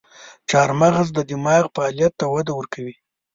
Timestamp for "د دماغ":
1.13-1.63